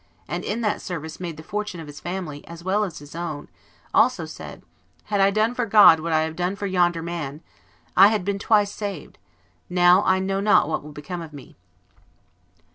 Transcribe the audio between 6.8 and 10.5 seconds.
man, I had been twice saved; and now I know